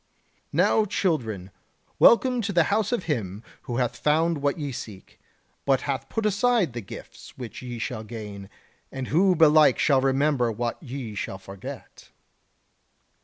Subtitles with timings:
[0.51, 1.51] Now, children,
[1.99, 5.19] welcome to the house of him who hath found what ye seek,
[5.63, 8.49] but hath put aside the gifts which ye shall gain;
[8.91, 12.09] and who belike shall remember what ye shall forget."